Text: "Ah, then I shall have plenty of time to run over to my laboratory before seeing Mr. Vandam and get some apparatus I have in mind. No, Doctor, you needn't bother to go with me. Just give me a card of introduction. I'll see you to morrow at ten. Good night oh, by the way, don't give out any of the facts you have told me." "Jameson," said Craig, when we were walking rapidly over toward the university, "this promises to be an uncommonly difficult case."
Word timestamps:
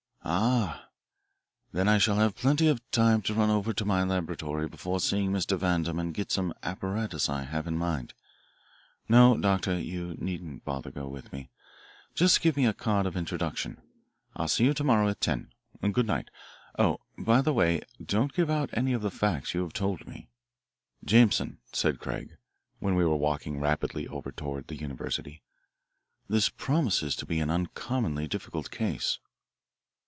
"Ah, 0.23 0.87
then 1.73 1.89
I 1.89 1.97
shall 1.97 2.17
have 2.17 2.35
plenty 2.35 2.67
of 2.67 2.89
time 2.91 3.21
to 3.23 3.33
run 3.33 3.49
over 3.49 3.73
to 3.73 3.83
my 3.83 4.03
laboratory 4.03 4.67
before 4.67 4.99
seeing 5.01 5.31
Mr. 5.31 5.57
Vandam 5.57 5.99
and 5.99 6.13
get 6.13 6.31
some 6.31 6.53
apparatus 6.63 7.27
I 7.27 7.43
have 7.43 7.65
in 7.67 7.75
mind. 7.77 8.13
No, 9.09 9.35
Doctor, 9.35 9.77
you 9.79 10.15
needn't 10.19 10.63
bother 10.63 10.91
to 10.91 10.99
go 11.01 11.07
with 11.07 11.33
me. 11.33 11.49
Just 12.13 12.39
give 12.39 12.55
me 12.55 12.65
a 12.67 12.73
card 12.73 13.07
of 13.07 13.17
introduction. 13.17 13.81
I'll 14.35 14.47
see 14.47 14.63
you 14.63 14.73
to 14.75 14.83
morrow 14.83 15.09
at 15.09 15.19
ten. 15.19 15.51
Good 15.91 16.07
night 16.07 16.29
oh, 16.77 16.99
by 17.17 17.41
the 17.41 17.51
way, 17.51 17.81
don't 18.01 18.31
give 18.31 18.49
out 18.49 18.69
any 18.73 18.93
of 18.93 19.01
the 19.01 19.11
facts 19.11 19.53
you 19.55 19.63
have 19.63 19.73
told 19.73 20.07
me." 20.07 20.29
"Jameson," 21.03 21.57
said 21.73 21.99
Craig, 21.99 22.37
when 22.79 22.95
we 22.95 23.03
were 23.03 23.17
walking 23.17 23.59
rapidly 23.59 24.07
over 24.07 24.31
toward 24.31 24.67
the 24.67 24.77
university, 24.77 25.41
"this 26.29 26.47
promises 26.47 27.15
to 27.17 27.25
be 27.25 27.39
an 27.39 27.49
uncommonly 27.49 28.27
difficult 28.27 28.69
case." 28.71 29.17